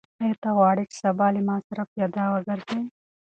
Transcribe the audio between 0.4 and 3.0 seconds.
ته غواړې چې سبا له ما سره پیاده وګرځې؟